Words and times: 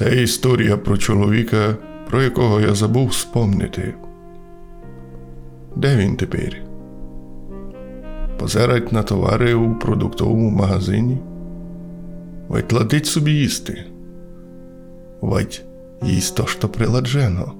Це 0.00 0.22
історія 0.22 0.76
про 0.76 0.98
чоловіка, 0.98 1.76
про 2.10 2.22
якого 2.22 2.60
я 2.60 2.74
забув 2.74 3.14
спомнити. 3.14 3.94
Де 5.76 5.96
він 5.96 6.16
тепер? 6.16 6.56
Позирать 8.38 8.92
на 8.92 9.02
товари 9.02 9.54
у 9.54 9.74
продуктовому 9.74 10.50
магазині? 10.50 11.18
Вать 12.48 12.72
ладить 12.72 13.06
собі 13.06 13.32
їсти. 13.32 13.84
Вать 15.20 15.64
їсть 16.02 16.36
то, 16.36 16.46
що 16.46 16.68
приладжено. 16.68 17.52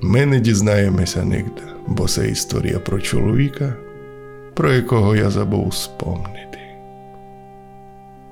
Ми 0.00 0.26
не 0.26 0.40
дізнаємося 0.40 1.24
нігде, 1.24 1.62
бо 1.86 2.08
це 2.08 2.28
історія 2.28 2.78
про 2.78 3.00
чоловіка, 3.00 3.74
про 4.54 4.72
якого 4.72 5.16
я 5.16 5.30
забув 5.30 5.74
спомнити. 5.74 6.58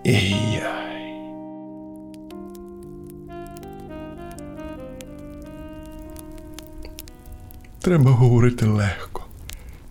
Ій-яй. 0.05 0.30
Треба 7.81 8.11
говорити 8.11 8.67
легко, 8.67 9.25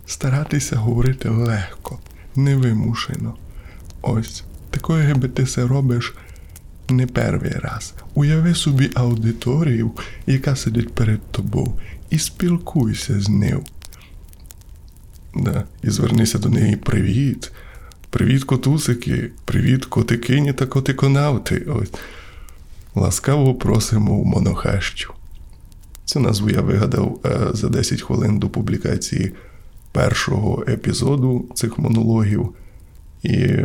старатися 0.06 0.76
говорити 0.76 1.28
легко, 1.28 1.98
невимушено. 2.36 3.34
Ось 4.02 4.44
такої, 4.70 5.08
якби 5.08 5.28
ти 5.28 5.44
це 5.44 5.66
робиш 5.66 6.14
не 6.88 7.06
перший 7.06 7.50
раз. 7.50 7.94
Уяви 8.14 8.54
собі 8.54 8.90
аудиторію, 8.94 9.90
яка 10.26 10.56
сидить 10.56 10.94
перед 10.94 11.20
тобою, 11.30 11.72
і 12.10 12.18
спілкуйся 12.18 13.20
з 13.20 13.28
нею. 13.28 13.64
Да. 15.34 15.64
І 15.82 15.90
звернися 15.90 16.38
до 16.38 16.48
неї 16.48 16.76
привіт. 16.76 17.52
Привіт, 18.10 18.44
котусики, 18.44 19.30
привіт, 19.44 19.84
котикині 19.84 20.52
та 20.52 20.66
котиконавти. 20.66 21.58
Ось. 21.58 21.90
Ласкаво 22.94 23.54
просимо 23.54 24.20
в 24.20 24.26
монохащу. 24.26 25.14
Цю 26.10 26.20
назву 26.20 26.50
я 26.50 26.60
вигадав 26.60 27.20
е, 27.24 27.38
за 27.52 27.68
10 27.68 28.02
хвилин 28.02 28.38
до 28.38 28.48
публікації 28.48 29.32
першого 29.92 30.64
епізоду 30.68 31.44
цих 31.54 31.78
монологів. 31.78 32.48
І 33.22 33.56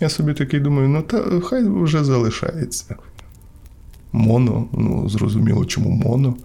я 0.00 0.08
собі 0.08 0.34
такий 0.34 0.60
думаю, 0.60 0.88
ну 0.88 1.02
та 1.02 1.40
хай 1.40 1.68
вже 1.68 2.04
залишається. 2.04 2.96
Моно, 4.12 4.66
ну, 4.72 5.08
зрозуміло, 5.08 5.64
чому 5.64 5.90
моно. 5.90 6.36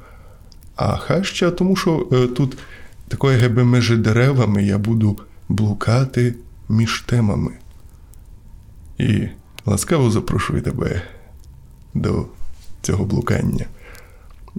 А 0.75 0.97
хаща, 0.97 1.51
тому 1.51 1.75
що 1.75 2.07
е, 2.11 2.27
тут 2.27 2.57
такою 3.07 3.39
геби 3.39 3.63
між 3.63 3.97
деревами 3.97 4.63
я 4.63 4.77
буду 4.77 5.19
блукати 5.49 6.35
між 6.69 7.01
темами. 7.01 7.51
І 8.97 9.27
ласкаво 9.65 10.11
запрошую 10.11 10.61
тебе 10.61 11.01
до 11.93 12.25
цього 12.81 13.05
блукання. 13.05 13.65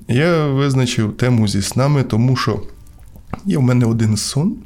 Я 0.08 0.46
визначив 0.46 1.16
тему 1.16 1.48
зі 1.48 1.62
снами, 1.62 2.02
тому 2.02 2.36
що 2.36 2.62
є 3.44 3.58
в 3.58 3.62
мене 3.62 3.86
один 3.86 4.16
сон 4.16 4.56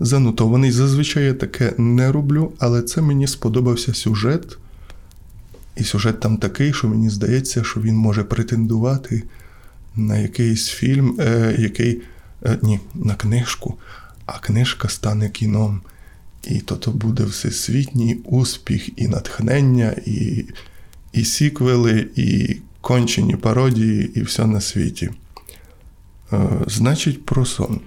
занотований. 0.00 0.70
Зазвичай 0.70 1.24
я 1.24 1.34
таке 1.34 1.72
не 1.78 2.12
роблю, 2.12 2.52
але 2.58 2.82
це 2.82 3.00
мені 3.00 3.26
сподобався 3.26 3.94
сюжет. 3.94 4.58
І 5.76 5.84
сюжет 5.84 6.20
там 6.20 6.36
такий, 6.36 6.72
що 6.72 6.88
мені 6.88 7.10
здається, 7.10 7.64
що 7.64 7.80
він 7.80 7.96
може 7.96 8.24
претендувати 8.24 9.22
на 9.96 10.18
якийсь 10.18 10.68
фільм, 10.68 11.16
е, 11.20 11.56
який 11.58 12.02
е, 12.46 12.58
ні, 12.62 12.80
на 12.94 13.14
книжку, 13.14 13.74
а 14.26 14.38
книжка 14.38 14.88
стане 14.88 15.30
кіном. 15.30 15.80
І 16.44 16.60
то 16.60 16.76
то 16.76 16.90
буде 16.90 17.24
всесвітній 17.24 18.18
успіх, 18.24 19.00
і 19.00 19.08
натхнення, 19.08 19.94
і 20.06 20.44
і 21.12 21.24
сіквели, 21.24 22.08
і 22.16 22.56
кончені 22.82 23.36
пародії, 23.36 24.12
і 24.14 24.22
все 24.22 24.46
на 24.46 24.60
світі. 24.60 25.10
Е, 26.32 26.48
Значить, 26.66 27.26
про 27.26 27.44
сон. 27.44 27.80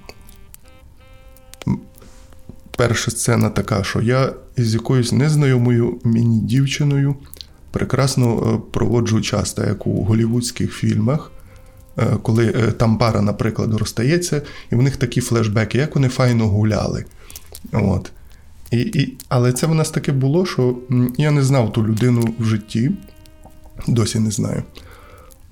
Перша 2.77 3.11
сцена 3.11 3.49
така, 3.49 3.83
що 3.83 4.01
я 4.01 4.33
із 4.57 4.73
якоюсь 4.73 5.11
незнайомою 5.11 5.99
мені 6.03 6.39
дівчиною 6.39 7.15
прекрасно 7.71 8.53
е, 8.53 8.71
проводжу 8.71 9.21
час, 9.21 9.53
так 9.53 9.67
як 9.67 9.87
у 9.87 10.03
голівудських 10.03 10.73
фільмах, 10.73 11.31
е, 11.97 12.17
коли 12.21 12.51
там 12.51 12.97
пара, 12.97 13.21
наприклад, 13.21 13.73
розстається, 13.73 14.41
і 14.71 14.75
в 14.75 14.81
них 14.81 14.97
такі 14.97 15.21
флешбеки, 15.21 15.77
як 15.77 15.95
вони 15.95 16.09
файно 16.09 16.47
гуляли. 16.47 17.05
От. 17.71 18.11
І, 18.71 18.79
і, 18.79 19.17
Але 19.29 19.53
це 19.53 19.67
в 19.67 19.75
нас 19.75 19.89
таке 19.89 20.11
було, 20.11 20.45
що 20.45 20.77
я 21.17 21.31
не 21.31 21.43
знав 21.43 21.73
ту 21.73 21.87
людину 21.87 22.35
в 22.39 22.45
житті, 22.45 22.91
досі 23.87 24.19
не 24.19 24.31
знаю. 24.31 24.63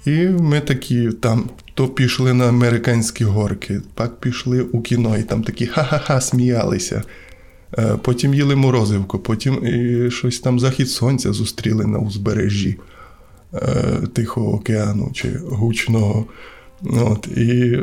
І 0.06 0.28
ми 0.28 0.60
такі 0.60 1.12
там 1.12 1.50
то 1.74 1.88
пішли 1.88 2.34
на 2.34 2.50
американські 2.50 3.24
горки, 3.24 3.82
так 3.96 4.20
пішли 4.20 4.62
у 4.62 4.82
кіно, 4.82 5.18
і 5.18 5.24
там 5.24 5.44
такі 5.44 5.68
ха-ха-ха 5.68 6.22
сміялися. 6.22 7.04
Потім 8.02 8.34
їли 8.34 8.56
морозивку, 8.56 9.20
потім 9.20 9.62
щось 10.12 10.40
там 10.40 10.60
захід 10.60 10.90
сонця 10.90 11.34
зустріли 11.34 11.86
на 11.86 12.00
узбережжі 12.00 12.80
Тихого 14.14 14.54
океану 14.54 15.12
чи 15.14 15.38
гучного. 15.38 16.26
От, 16.84 17.28
І 17.28 17.80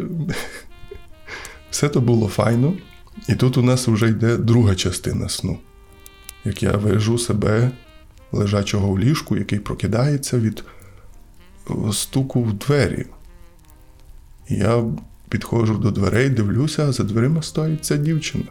все 1.71 1.89
то 1.89 2.01
було 2.01 2.29
файно. 2.29 2.73
І 3.29 3.35
тут 3.35 3.57
у 3.57 3.63
нас 3.63 3.89
вже 3.89 4.09
йде 4.09 4.37
друга 4.37 4.75
частина 4.75 5.29
сну. 5.29 5.59
Як 6.45 6.63
я 6.63 6.73
вижу 6.73 7.19
себе 7.19 7.71
лежачого 8.33 8.93
в 8.93 8.99
ліжку, 8.99 9.37
який 9.37 9.59
прокидається 9.59 10.39
від 10.39 10.65
стуку 11.93 12.43
в 12.43 12.53
двері. 12.53 13.07
Я 14.49 14.85
підходжу 15.29 15.75
до 15.75 15.91
дверей, 15.91 16.31
дивлюся, 16.31 16.89
а 16.89 16.93
за 16.93 17.05
дверима 17.05 17.43
стоїть 17.43 17.85
ця 17.85 17.97
дівчина. 17.97 18.45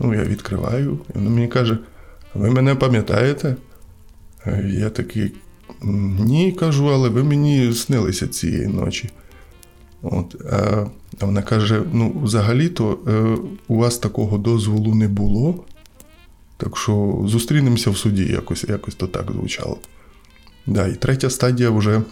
Ну, 0.00 0.14
я 0.14 0.24
відкриваю, 0.24 0.98
і 1.10 1.12
вона 1.18 1.30
мені 1.30 1.48
каже: 1.48 1.78
ви 2.34 2.50
мене 2.50 2.74
пам'ятаєте? 2.74 3.56
Я 4.64 4.90
такий 4.90 5.32
ні, 5.82 6.52
кажу, 6.52 6.86
але 6.86 7.08
ви 7.08 7.24
мені 7.24 7.72
снилися 7.72 8.28
цієї 8.28 8.66
ночі. 8.66 9.10
От, 10.02 10.36
А 11.20 11.24
вона 11.24 11.42
каже: 11.42 11.82
ну, 11.92 12.20
взагалі-то 12.22 12.98
у 13.68 13.76
вас 13.76 13.98
такого 13.98 14.38
дозволу 14.38 14.94
не 14.94 15.08
було. 15.08 15.64
Так 16.58 16.76
що 16.76 17.24
зустрінемося 17.26 17.90
в 17.90 17.96
суді, 17.96 18.24
якось 18.24 18.64
якось 18.68 18.94
то 18.94 19.06
так 19.06 19.32
звучало. 19.32 19.78
Да, 20.66 20.86
І 20.86 20.94
третя 20.94 21.30
стадія 21.30 21.70
вже, 21.70 22.02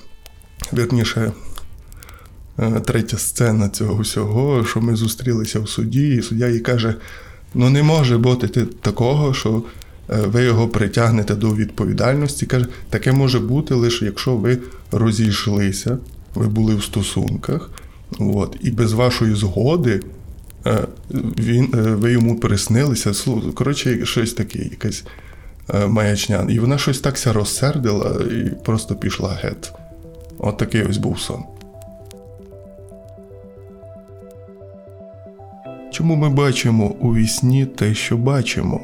вірніше, 0.72 1.32
третя 2.84 3.18
сцена 3.18 3.68
цього 3.68 4.02
всього, 4.02 4.64
що 4.64 4.80
ми 4.80 4.96
зустрілися 4.96 5.60
в 5.60 5.68
суді, 5.68 6.08
і 6.08 6.22
суддя 6.22 6.48
їй 6.48 6.60
каже: 6.60 6.94
ну 7.54 7.70
не 7.70 7.82
може 7.82 8.18
бути 8.18 8.48
такого, 8.66 9.34
що 9.34 9.62
ви 10.08 10.44
його 10.44 10.68
притягнете 10.68 11.34
до 11.34 11.54
відповідальності. 11.54 12.46
Каже, 12.46 12.66
таке 12.90 13.12
може 13.12 13.40
бути 13.40 13.74
лише 13.74 14.04
якщо 14.04 14.36
ви 14.36 14.58
розійшлися, 14.92 15.98
ви 16.34 16.46
були 16.46 16.74
в 16.74 16.84
стосунках, 16.84 17.70
от, 18.18 18.56
і 18.60 18.70
без 18.70 18.92
вашої 18.92 19.34
згоди 19.34 20.00
він, 21.38 21.68
ви 21.72 22.12
йому 22.12 22.36
переснилися. 22.36 23.12
Коротше, 23.54 24.06
щось 24.06 24.32
таке, 24.32 24.58
якась 24.58 25.04
маячня. 25.88 26.46
І 26.50 26.58
вона 26.58 26.78
щось 26.78 27.00
такся 27.00 27.32
розсердила 27.32 28.16
і 28.30 28.64
просто 28.64 28.94
пішла 28.94 29.38
геть. 29.42 29.72
От 30.38 30.56
такий 30.56 30.82
ось 30.82 30.96
був 30.96 31.20
сон. 31.20 31.42
Чому 35.92 36.16
ми 36.16 36.30
бачимо 36.30 36.94
у 37.00 37.14
вісні 37.14 37.66
те, 37.66 37.94
що 37.94 38.16
бачимо? 38.16 38.80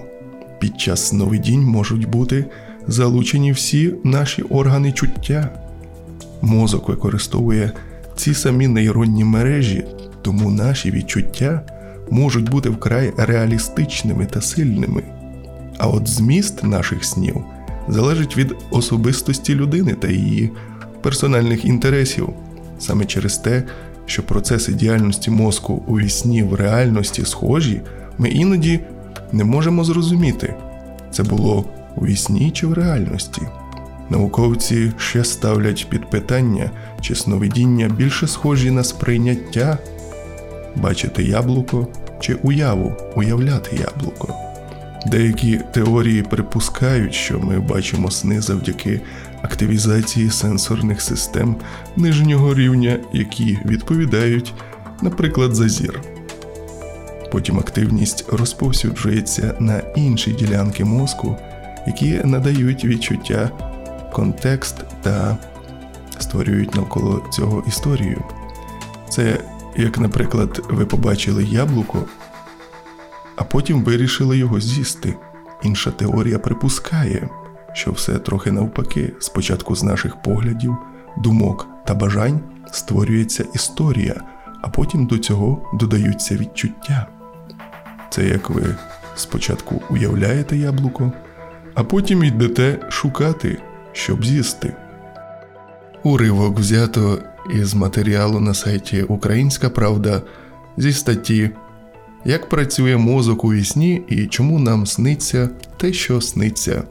Під 0.59 0.81
час 0.81 1.09
сновидінь 1.09 1.63
можуть 1.63 2.09
бути 2.09 2.45
залучені 2.87 3.53
всі 3.53 3.95
наші 4.05 4.43
органи 4.43 4.93
чуття. 4.93 5.49
Мозок 6.43 6.89
використовує 6.89 7.73
ці 8.17 8.35
самі 8.35 8.69
нейронні 8.69 9.25
мережі, 9.25 9.85
тому 10.23 10.51
наші 10.51 10.91
відчуття 10.91 11.63
можуть 12.11 12.51
бути 12.51 12.69
вкрай 12.69 13.13
реалістичними 13.17 14.27
та 14.27 14.41
сильними. 14.41 15.03
А 15.79 15.89
от 15.89 16.09
зміст 16.09 16.65
наших 16.65 17.05
снів 17.05 17.45
залежить 17.89 18.37
від 18.37 18.55
особистості 18.71 19.55
людини 19.55 19.93
та 19.95 20.09
її 20.09 20.51
персональних 21.03 21.65
інтересів, 21.65 22.29
саме 22.79 23.05
через 23.05 23.37
те, 23.37 23.63
що 24.07 24.23
процеси 24.23 24.73
діяльності 24.73 25.31
мозку 25.31 25.83
у 25.87 25.99
вісні 25.99 26.43
в 26.43 26.55
реальності 26.55 27.25
схожі, 27.25 27.81
ми 28.19 28.29
іноді 28.29 28.81
не 29.33 29.45
можемо 29.45 29.85
зрозуміти, 29.85 30.55
це 31.11 31.23
було 31.23 31.65
у 31.97 32.05
вісні 32.05 32.51
чи 32.51 32.67
в 32.67 32.73
реальності. 32.73 33.43
Науковці 34.11 34.93
ще 34.97 35.25
ставлять 35.25 35.87
під 35.91 36.11
питання, 36.11 36.71
чи 37.01 37.15
сновидіння 37.15 37.89
більше 37.89 38.27
схожі 38.27 38.71
на 38.71 38.85
сприйняття, 38.85 39.79
бачити 40.77 41.23
яблуко 41.23 41.87
чи 42.21 42.35
уяву, 42.35 42.93
уявляти 43.17 43.77
яблуко. 43.77 44.35
Деякі 45.07 45.61
теорії 45.73 46.23
припускають, 46.23 47.15
що 47.15 47.39
ми 47.39 47.61
бачимо 47.61 48.11
сни 48.11 48.41
завдяки 48.41 49.01
активізації 49.43 50.31
сенсорних 50.31 51.01
систем 51.03 51.57
нижнього 51.97 52.55
рівня, 52.55 52.99
які 53.13 53.59
відповідають, 53.67 54.55
наприклад, 55.03 55.55
за 55.55 55.69
зір. 55.69 56.01
Потім 57.33 57.59
активність 57.59 58.25
розповсюджується 58.33 59.55
на 59.61 59.79
інші 59.97 60.33
ділянки 60.33 60.85
мозку, 60.85 61.37
які 61.87 62.21
надають 62.25 62.85
відчуття, 62.85 63.51
контекст 64.13 64.77
та 65.03 65.37
створюють 66.19 66.75
навколо 66.75 67.23
цього 67.33 67.65
історію. 67.69 68.25
Це 69.09 69.39
як, 69.77 69.99
наприклад, 69.99 70.67
ви 70.71 70.87
побачили 70.87 71.45
яблуко, 71.45 72.05
а 73.37 73.45
потім 73.45 73.83
вирішили 73.83 74.39
його 74.39 74.61
з'їсти. 74.61 75.15
Інша 75.63 75.91
теорія 75.91 76.39
припускає, 76.39 77.29
що 77.73 77.93
все 77.93 78.19
трохи 78.19 78.53
навпаки, 78.53 79.13
спочатку 79.19 79.77
з 79.77 79.83
наших 79.83 80.23
поглядів, 80.23 80.77
думок 81.17 81.69
та 81.87 81.95
бажань 81.95 82.41
створюється 82.73 83.45
історія, 83.55 84.21
а 84.63 84.69
потім 84.69 85.07
до 85.07 85.19
цього 85.19 85.71
додаються 85.75 86.37
відчуття. 86.37 87.07
Це 88.11 88.25
як 88.25 88.51
ви 88.51 88.77
спочатку 89.17 89.83
уявляєте 89.91 90.57
яблуко, 90.57 91.13
а 91.75 91.85
потім 91.85 92.25
йдете 92.25 92.79
шукати, 92.89 93.59
щоб 93.93 94.25
з'їсти. 94.25 94.73
Уривок 96.03 96.59
взято 96.59 97.19
із 97.51 97.75
матеріалу 97.75 98.41
на 98.41 98.55
сайті 98.55 99.03
Українська 99.03 99.71
Правда 99.71 100.23
зі 100.77 100.93
статті 100.93 101.51
Як 102.25 102.49
працює 102.49 102.97
мозок 102.97 103.45
у 103.45 103.53
вісні 103.53 104.03
і 104.09 104.27
чому 104.27 104.59
нам 104.59 104.87
сниться 104.87 105.51
те, 105.77 105.93
що 105.93 106.21
сниться 106.21 106.83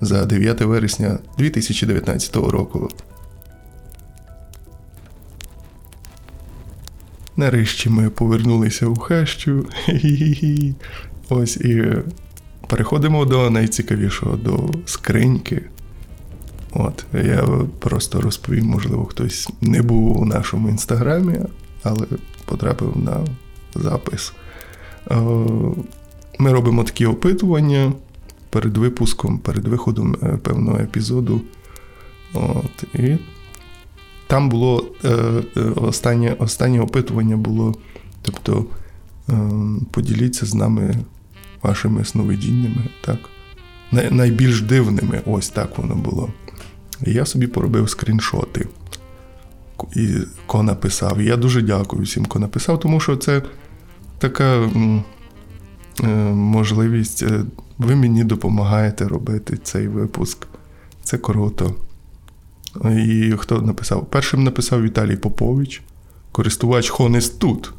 за 0.00 0.26
9 0.26 0.60
вересня 0.60 1.18
2019 1.38 2.36
року. 2.36 2.90
Нарешті 7.36 7.88
ми 7.88 8.10
повернулися 8.10 8.86
у 8.86 8.96
хащу. 8.96 9.66
Ось 11.28 11.56
і 11.56 11.84
переходимо 12.66 13.24
до 13.24 13.50
найцікавішого, 13.50 14.36
до 14.36 14.70
скриньки. 14.86 15.62
От, 16.74 17.06
я 17.12 17.48
просто 17.78 18.20
розповім, 18.20 18.66
можливо, 18.66 19.04
хтось 19.04 19.48
не 19.60 19.82
був 19.82 20.20
у 20.20 20.24
нашому 20.24 20.68
інстаграмі, 20.68 21.38
але 21.82 22.06
потрапив 22.44 22.96
на 22.96 23.24
запис. 23.74 24.32
Е, 25.10 25.16
ми 26.38 26.52
робимо 26.52 26.84
такі 26.84 27.06
опитування 27.06 27.92
перед 28.50 28.76
випуском, 28.76 29.38
перед 29.38 29.68
виходом 29.68 30.16
е, 30.22 30.26
певного 30.42 30.78
епізоду. 30.78 31.40
От, 32.32 32.84
І 32.94 33.16
там 34.26 34.48
було 34.48 34.86
е, 35.04 35.10
останнє 35.76 36.36
останнє 36.38 36.80
опитування 36.80 37.36
було. 37.36 37.74
Тобто 38.22 38.64
поділіться 39.90 40.46
з 40.46 40.54
нами 40.54 40.94
вашими 41.62 42.04
сновидіннями, 42.04 42.84
так? 43.04 43.18
Найбільш 44.10 44.60
дивними, 44.60 45.20
ось 45.26 45.48
так 45.48 45.78
воно 45.78 45.94
було. 45.94 46.30
Я 47.00 47.26
собі 47.26 47.46
поробив 47.46 47.90
скріншоти. 47.90 48.66
І 49.96 50.08
ко 50.46 50.62
написав. 50.62 51.22
Я 51.22 51.36
дуже 51.36 51.62
дякую 51.62 52.02
всім, 52.02 52.26
ко 52.26 52.38
написав, 52.38 52.80
тому 52.80 53.00
що 53.00 53.16
це 53.16 53.42
така 54.18 54.54
е, 54.54 55.02
можливість. 56.32 57.22
Е, 57.22 57.44
ви 57.78 57.94
мені 57.96 58.24
допомагаєте 58.24 59.08
робити 59.08 59.58
цей 59.62 59.88
випуск. 59.88 60.46
Це 61.02 61.18
круто. 61.18 61.74
І 62.84 63.34
хто 63.38 63.62
написав? 63.62 64.06
Першим 64.06 64.44
написав 64.44 64.82
Віталій 64.82 65.16
Попович, 65.16 65.82
користувач 66.32 66.88
Хонес 66.88 67.28
тут. 67.30 67.72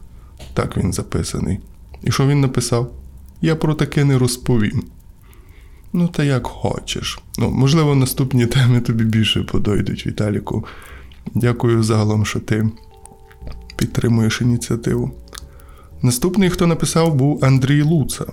Так 0.54 0.78
він 0.78 0.94
записаний. 0.94 1.60
І 2.04 2.12
що 2.12 2.28
він 2.28 2.42
написав? 2.42 2.92
Я 3.42 3.56
про 3.56 3.74
таке 3.74 4.04
не 4.04 4.18
розповім. 4.18 4.84
Ну, 5.98 6.08
та 6.08 6.24
як 6.24 6.48
хочеш. 6.48 7.20
Ну, 7.38 7.52
Можливо, 7.52 7.96
наступні 7.96 8.46
теми 8.46 8.82
тобі 8.82 9.04
більше 9.04 9.44
подойдуть, 9.44 10.08
Віталіку. 10.08 10.66
Дякую 11.36 11.84
загалом, 11.84 12.26
що 12.26 12.40
ти 12.40 12.70
підтримуєш 13.76 14.42
ініціативу. 14.42 15.12
Наступний, 16.02 16.50
хто 16.50 16.68
написав, 16.68 17.16
був 17.16 17.46
Андрій 17.46 17.82
Луца. 17.82 18.26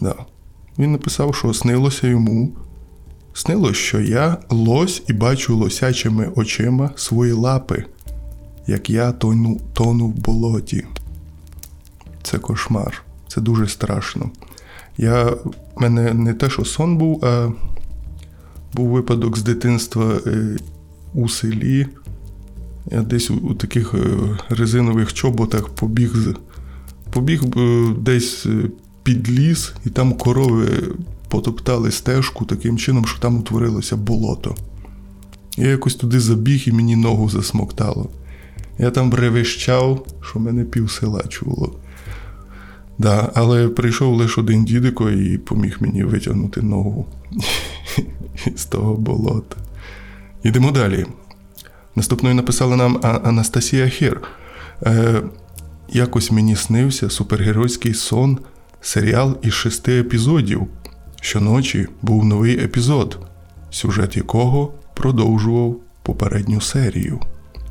Да. 0.00 0.14
Він 0.78 0.92
написав, 0.92 1.34
що 1.34 1.54
снилося 1.54 2.06
йому. 2.06 2.52
Снилось, 3.34 3.76
що 3.76 4.00
я 4.00 4.36
лось 4.50 5.02
і 5.08 5.12
бачу 5.12 5.56
лосячими 5.56 6.32
очима 6.36 6.90
свої 6.96 7.32
лапи, 7.32 7.84
як 8.66 8.90
я 8.90 9.12
тону, 9.12 9.60
тону 9.72 10.06
в 10.06 10.14
болоті. 10.14 10.86
Це 12.22 12.38
кошмар. 12.38 13.02
Це 13.28 13.40
дуже 13.40 13.68
страшно. 13.68 14.30
Я, 15.00 15.24
в 15.24 15.54
мене 15.76 16.14
не 16.14 16.34
те, 16.34 16.50
що 16.50 16.64
сон 16.64 16.96
був, 16.96 17.24
а 17.24 17.52
був 18.74 18.88
випадок 18.88 19.38
з 19.38 19.42
дитинства 19.42 20.20
е, 20.26 20.56
у 21.14 21.28
селі. 21.28 21.86
Я 22.90 23.02
десь 23.02 23.30
у, 23.30 23.54
таких 23.54 23.94
е, 23.94 23.98
резинових 24.48 25.12
чоботах 25.12 25.68
побіг 25.68 26.36
побіг 27.10 27.42
е, 27.56 27.94
десь 27.98 28.46
під 29.02 29.30
ліс, 29.30 29.72
і 29.86 29.90
там 29.90 30.12
корови 30.12 30.68
потоптали 31.28 31.90
стежку 31.90 32.44
таким 32.44 32.78
чином, 32.78 33.06
що 33.06 33.20
там 33.20 33.38
утворилося 33.38 33.96
болото. 33.96 34.54
Я 35.56 35.68
якось 35.68 35.94
туди 35.94 36.20
забіг 36.20 36.62
і 36.66 36.72
мені 36.72 36.96
ногу 36.96 37.30
засмоктало. 37.30 38.10
Я 38.78 38.90
там 38.90 39.14
ревищав, 39.14 40.06
що 40.22 40.40
мене 40.40 40.64
пів 40.64 40.90
чуло. 41.28 41.72
Да, 43.00 43.30
Але 43.34 43.68
прийшов 43.68 44.14
лише 44.14 44.40
один 44.40 44.64
дідико 44.64 45.10
і 45.10 45.38
поміг 45.38 45.76
мені 45.80 46.04
витягнути 46.04 46.62
ногу 46.62 47.06
з 48.56 48.64
того 48.64 48.94
болота. 48.94 49.56
Йдемо 50.42 50.70
далі. 50.70 51.06
Наступною 51.96 52.34
написала 52.34 52.76
нам 52.76 53.00
Анастасія 53.24 53.88
Хір. 53.88 54.20
Е, 54.82 55.22
Якось 55.88 56.30
мені 56.30 56.56
снився 56.56 57.10
супергеройський 57.10 57.94
сон, 57.94 58.38
серіал 58.80 59.38
із 59.42 59.52
шести 59.52 60.00
епізодів. 60.00 60.66
Щоночі 61.20 61.86
був 62.02 62.24
новий 62.24 62.64
епізод, 62.64 63.18
сюжет 63.70 64.16
якого 64.16 64.72
продовжував 64.94 65.76
попередню 66.02 66.60
серію. 66.60 67.20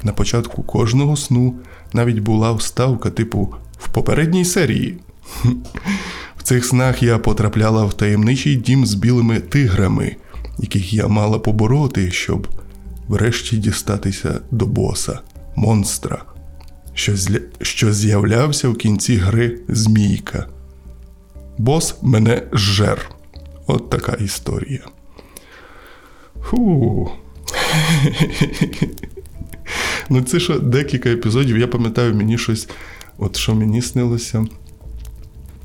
На 0.04 0.14
початку 0.14 0.64
кожного 0.64 1.16
сну 1.16 1.56
навіть 1.94 2.20
була 2.20 2.52
вставка, 2.52 3.10
типу 3.10 3.54
в 3.78 3.90
попередній 3.90 4.46
серії. 4.46 4.98
В 6.38 6.44
цих 6.44 6.66
снах 6.66 7.04
я 7.04 7.18
потрапляла 7.18 7.86
в 7.86 7.94
таємничий 7.94 8.56
дім 8.56 8.86
з 8.86 8.94
білими 8.94 9.40
тиграми, 9.40 10.16
яких 10.58 10.94
я 10.94 11.08
мала 11.08 11.40
побороти, 11.40 12.12
щоб 12.12 12.48
врешті 13.08 13.58
дістатися 13.58 14.42
до 14.52 14.66
боса, 14.66 15.20
монстра, 15.56 16.24
що 16.94 17.18
зля... 17.18 17.40
що 17.62 17.94
з'являвся 17.94 18.70
в 18.70 18.78
кінці 18.78 19.16
гри 19.16 19.60
Змійка. 19.68 20.48
Бос 21.58 21.96
мене 22.02 22.44
жер. 22.54 23.12
От 23.68 23.90
така 23.90 24.12
історія. 24.14 24.86
Фу. 26.42 27.10
Ну, 30.10 30.22
це 30.22 30.40
що 30.40 30.60
декілька 30.60 31.10
епізодів, 31.10 31.58
я 31.58 31.68
пам'ятаю, 31.68 32.16
мені 32.16 32.38
щось, 32.38 32.70
от 33.18 33.38
що 33.38 33.56
мені 33.56 33.82
снилося. 33.82 34.46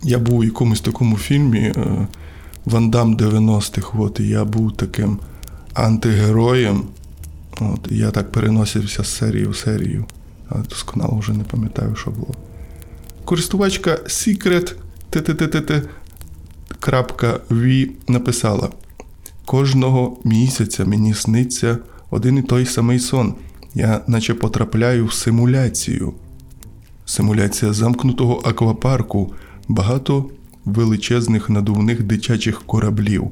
Я 0.04 0.18
був 0.18 0.38
у 0.38 0.44
якомусь 0.44 0.80
такому 0.80 1.16
фільмі 1.16 1.58
е, 1.58 2.06
Вандам 2.64 3.16
90-х. 3.16 3.98
От, 3.98 4.20
і 4.20 4.28
я 4.28 4.44
був 4.44 4.76
таким 4.76 5.18
антигероєм. 5.74 6.82
От, 7.60 7.80
і 7.90 7.96
Я 7.96 8.10
так 8.10 8.32
переносився 8.32 9.04
з 9.04 9.16
серії 9.16 9.46
в 9.46 9.56
серію. 9.56 10.04
Але 10.48 10.62
досконало 10.62 11.18
вже 11.18 11.32
не 11.32 11.44
пам'ятаю, 11.44 11.96
що 11.96 12.10
було. 12.10 12.34
Користувачка 13.24 13.90
Secret 13.90 14.74
V 17.50 17.90
написала: 18.08 18.68
Кожного 19.44 20.18
місяця 20.24 20.84
мені 20.84 21.14
сниться 21.14 21.78
один 22.10 22.38
і 22.38 22.42
той 22.42 22.66
самий 22.66 22.98
сон. 22.98 23.34
Я 23.74 24.00
наче 24.06 24.34
потрапляю 24.34 25.06
в 25.06 25.12
симуляцію. 25.12 26.14
Симуляція 27.04 27.72
замкнутого 27.72 28.42
аквапарку 28.44 29.32
багато 29.68 30.30
величезних 30.64 31.50
надувних 31.50 32.02
дитячих 32.02 32.62
кораблів 32.62 33.30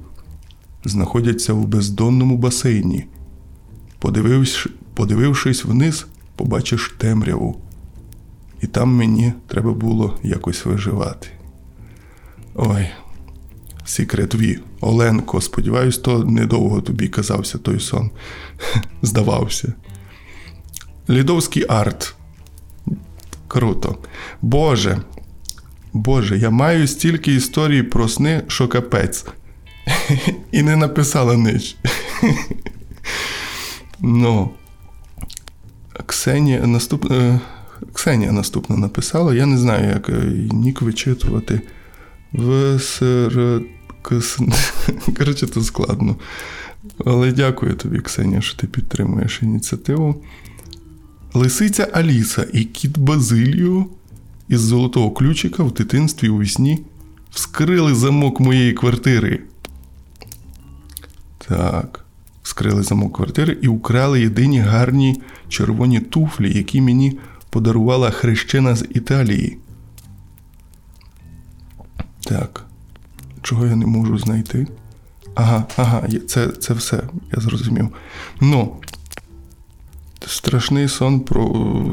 знаходяться 0.84 1.52
в 1.52 1.66
бездонному 1.66 2.36
басейні. 2.36 3.04
Подивившись, 3.98 4.72
подивившись 4.94 5.64
вниз, 5.64 6.06
побачиш 6.36 6.94
темряву. 6.98 7.60
І 8.60 8.66
там 8.66 8.96
мені 8.96 9.32
треба 9.46 9.72
було 9.72 10.18
якось 10.22 10.64
виживати. 10.64 11.28
Ой, 12.54 12.88
Secret 13.86 14.36
V. 14.36 14.58
Оленко, 14.80 15.40
сподіваюсь, 15.40 15.98
то 15.98 16.24
недовго 16.24 16.80
тобі 16.80 17.08
казався 17.08 17.58
той 17.58 17.80
сон. 17.80 18.10
Здавався. 19.02 19.72
Лідовський 21.10 21.66
арт. 21.68 22.14
Круто. 23.48 23.98
Боже. 24.42 25.00
Боже, 25.92 26.38
я 26.38 26.50
маю 26.50 26.86
стільки 26.86 27.34
історій 27.34 27.82
про 27.82 28.08
сни, 28.08 28.42
що 28.46 28.68
капець. 28.68 29.26
І 30.52 30.62
не 30.62 30.76
написала 30.76 31.36
ніч. 31.36 31.76
Ну. 34.00 34.50
Ксенія 36.06 36.66
наступна. 36.66 37.40
Ксенія 37.92 38.32
наступна 38.32 38.76
написала. 38.76 39.34
Я 39.34 39.46
не 39.46 39.58
знаю, 39.58 39.88
як 39.88 40.10
нік 40.52 40.82
вичитувати. 40.82 41.60
ВСР. 42.32 43.62
Коротше, 45.18 45.46
це 45.46 45.62
складно. 45.62 46.16
Але 47.04 47.32
дякую 47.32 47.74
тобі, 47.74 48.00
Ксенія, 48.00 48.40
що 48.40 48.56
ти 48.56 48.66
підтримуєш 48.66 49.42
ініціативу. 49.42 50.22
Лисиця 51.34 51.88
Аліса 51.92 52.46
і 52.52 52.64
кіт 52.64 52.98
Базилію 52.98 53.86
із 54.48 54.60
золотого 54.60 55.10
ключика 55.10 55.62
в 55.62 55.72
дитинстві 55.74 56.28
у 56.28 56.40
вісні 56.40 56.84
вскрили 57.30 57.94
замок 57.94 58.40
моєї 58.40 58.72
квартири. 58.72 59.40
Так. 61.48 62.04
Вскрили 62.42 62.82
замок 62.82 63.16
квартири 63.16 63.58
і 63.62 63.68
украли 63.68 64.20
єдині 64.20 64.58
гарні 64.58 65.22
червоні 65.48 66.00
туфлі, 66.00 66.56
які 66.56 66.80
мені 66.80 67.18
подарувала 67.50 68.10
хрещена 68.10 68.76
з 68.76 68.86
Італії. 68.90 69.58
Так. 72.24 72.66
Чого 73.42 73.66
я 73.66 73.76
не 73.76 73.86
можу 73.86 74.18
знайти? 74.18 74.66
Ага, 75.34 75.64
ага, 75.76 76.08
це 76.28 76.48
це 76.48 76.74
все, 76.74 77.02
я 77.36 77.42
зрозумів. 77.42 77.88
Ну, 78.40 78.76
страшний 80.26 80.88
сон 80.88 81.20
про 81.20 81.46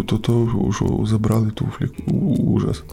то, 0.05 0.17
то 0.17 0.71
що 0.75 1.05
забрали 1.05 1.51
туфлі. 1.51 1.88
Ужас. 2.38 2.83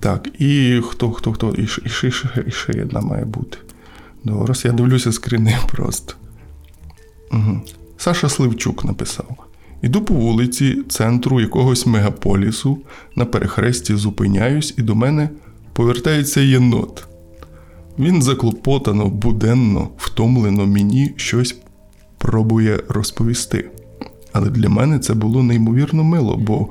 Так, 0.00 0.28
і 0.40 0.80
хто, 0.88 1.10
хто, 1.10 1.32
хто? 1.32 1.50
І, 1.50 1.62
і, 1.62 1.88
ще, 1.88 2.08
і 2.46 2.50
ще 2.50 2.82
одна 2.82 3.00
має 3.00 3.24
бути. 3.24 3.58
Добре, 4.24 4.54
я 4.64 4.72
дивлюся 4.72 5.12
скрини 5.12 5.58
просто. 5.72 6.14
Угу. 7.32 7.60
Саша 7.96 8.28
Сливчук 8.28 8.84
написав: 8.84 9.36
Іду 9.82 10.02
по 10.02 10.14
вулиці 10.14 10.82
центру 10.88 11.40
якогось 11.40 11.86
мегаполісу, 11.86 12.78
на 13.16 13.24
перехресті 13.24 13.94
зупиняюсь, 13.94 14.74
і 14.78 14.82
до 14.82 14.94
мене 14.94 15.28
повертається 15.72 16.40
єнот. 16.40 17.06
Він 17.98 18.22
заклопотано, 18.22 19.08
буденно, 19.08 19.88
втомлено 19.98 20.66
мені 20.66 21.12
щось 21.16 21.56
пробує 22.18 22.80
розповісти. 22.88 23.70
Але 24.36 24.50
для 24.50 24.68
мене 24.68 24.98
це 24.98 25.14
було 25.14 25.42
неймовірно 25.42 26.04
мило, 26.04 26.36
бо 26.36 26.68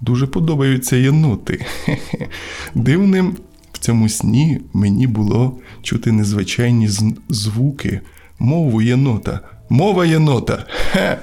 дуже 0.00 0.26
подобаються 0.26 0.96
єноти. 0.96 1.66
Дивним 2.74 3.36
в 3.72 3.78
цьому 3.78 4.08
сні 4.08 4.60
мені 4.72 5.06
було 5.06 5.58
чути 5.82 6.12
незвичайні 6.12 6.88
звуки, 7.28 8.00
мову 8.38 8.82
єнота. 8.82 9.40
Мова 9.68 10.06
єнота. 10.06 10.66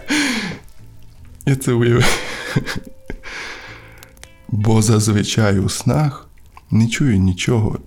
Я 1.46 1.56
це 1.56 1.74
уявив. 1.74 2.20
Бо 4.48 4.82
зазвичай 4.82 5.60
у 5.60 5.70
снах 5.70 6.30
не 6.72 6.88
чую 6.88 7.18
нічого 7.18 7.80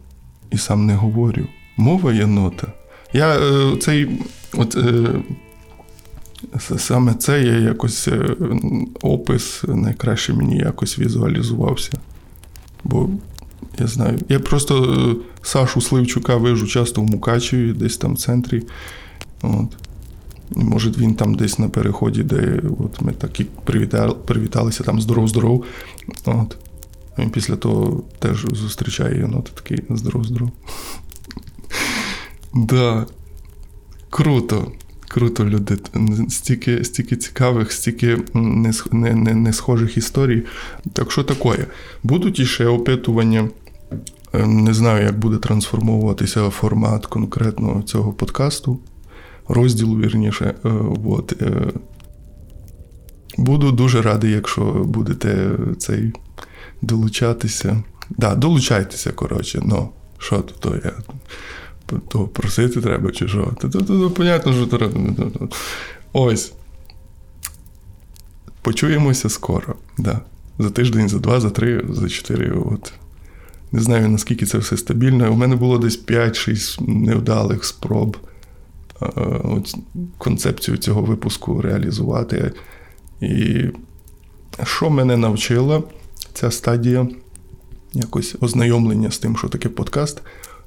і 0.50 0.58
сам 0.58 0.86
не 0.86 0.94
говорю. 0.94 1.46
Мова 1.76 2.12
єнота. 2.12 2.66
Я 3.12 3.38
е, 3.38 3.76
цей 3.76 4.08
от, 4.52 4.76
е, 4.76 5.08
саме 6.78 7.14
це 7.14 7.42
я 7.42 7.58
якось 7.58 8.08
е, 8.08 8.36
опис 9.02 9.64
найкраще 9.68 10.32
мені 10.32 10.56
якось 10.56 10.98
візуалізувався. 10.98 11.92
Бо 12.84 13.10
я 13.78 13.86
знаю, 13.86 14.18
я 14.28 14.40
просто 14.40 14.84
е, 14.84 15.14
Сашу 15.42 15.80
Сливчука 15.80 16.36
вижу 16.36 16.66
часто 16.66 17.00
в 17.00 17.04
Мукачеві, 17.10 17.72
десь 17.72 17.96
там 17.96 18.14
в 18.14 18.18
центрі. 18.18 18.62
От. 19.42 19.76
Може, 20.50 20.90
він 20.90 21.14
там 21.14 21.34
десь 21.34 21.58
на 21.58 21.68
переході, 21.68 22.22
де 22.22 22.62
от 22.78 23.00
ми 23.00 23.12
так 23.12 23.40
і 23.40 23.44
привітали, 23.44 24.14
привіталися 24.14 24.84
там 24.84 25.00
здоров-здоров. 25.00 25.64
От. 26.24 26.56
Він 27.18 27.30
після 27.30 27.56
того 27.56 28.02
теж 28.18 28.46
зустрічає 28.52 29.18
єнота 29.18 29.50
такий 29.54 29.84
здоров-здоров. 29.90 30.50
Да. 32.54 33.06
Круто. 34.10 34.72
Круто, 35.08 35.44
люди. 35.44 35.78
Стільки 36.28 36.84
стільки 36.84 37.16
цікавих, 37.16 37.72
стільки 37.72 38.18
не, 38.34 38.72
не, 38.92 39.14
не, 39.14 39.34
не 39.34 39.52
схожих 39.52 39.96
історій. 39.96 40.42
Так 40.92 41.12
що 41.12 41.24
таке? 41.24 41.66
Будуть 42.02 42.40
іще 42.40 42.66
опитування. 42.66 43.48
Е, 44.34 44.46
не 44.46 44.74
знаю, 44.74 45.04
як 45.04 45.18
буде 45.18 45.36
трансформовуватися 45.36 46.50
формат 46.50 47.06
конкретно 47.06 47.82
цього 47.82 48.12
подкасту, 48.12 48.78
розділу, 49.48 49.98
вірніше. 49.98 50.54
Е, 50.64 50.68
от. 51.06 51.42
Е, 51.42 51.72
буду 53.38 53.72
дуже 53.72 54.02
радий, 54.02 54.30
якщо 54.30 54.62
будете 54.64 55.50
цей 55.78 56.12
долучатися. 56.82 57.82
Да, 58.10 58.34
долучайтеся, 58.34 59.12
коротше, 59.12 59.60
ну, 59.64 59.88
що 60.18 60.38
то 60.38 60.74
я 60.84 60.92
то 62.08 62.20
просити 62.20 62.80
треба, 62.80 63.10
чи 63.10 63.28
що. 63.28 63.54
То, 63.60 64.10
понятно, 64.10 64.52
що 64.52 64.66
треба. 64.66 64.94
Ось. 66.12 66.52
Почуємося 68.62 69.28
скоро. 69.28 69.74
Да. 69.98 70.20
За 70.58 70.70
тиждень, 70.70 71.08
за 71.08 71.18
два, 71.18 71.40
за 71.40 71.50
три, 71.50 71.84
за 71.90 72.08
чотири. 72.08 72.50
От. 72.50 72.92
Не 73.72 73.80
знаю, 73.80 74.08
наскільки 74.08 74.46
це 74.46 74.58
все 74.58 74.76
стабільно. 74.76 75.32
У 75.32 75.36
мене 75.36 75.56
було 75.56 75.78
десь 75.78 76.06
5-6 76.06 76.88
невдалих 76.88 77.64
спроб 77.64 78.16
от, 79.44 79.74
концепцію 80.18 80.76
цього 80.76 81.02
випуску 81.02 81.62
реалізувати. 81.62 82.52
І 83.20 83.64
що 84.62 84.90
мене 84.90 85.16
навчила 85.16 85.82
ця 86.32 86.50
стадія 86.50 87.08
якось 87.92 88.36
ознайомлення 88.40 89.10
з 89.10 89.18
тим, 89.18 89.36
що 89.36 89.48
таке 89.48 89.68
подкаст, 89.68 90.22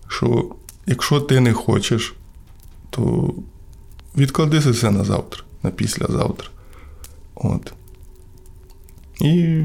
що 0.08 0.52
якщо 0.86 1.22
ти 1.22 1.40
не 1.40 1.54
хочеш, 1.54 2.16
то 2.90 3.34
відклади 4.18 4.60
все 4.60 4.92
на 4.92 5.04
завтра, 5.04 5.44
на 5.64 5.72
післязавтра. 5.72 6.50
От. 7.36 7.74
І 9.22 9.64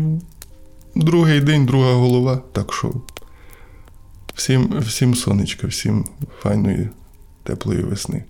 другий 0.95 1.41
день, 1.41 1.67
друга 1.67 1.93
голова. 1.93 2.43
Так 2.53 2.73
що 2.73 2.95
всім, 4.35 4.79
всім 4.81 5.15
сонечка, 5.15 5.67
всім 5.67 6.05
файної, 6.43 6.89
теплої 7.43 7.83
весни. 7.83 8.25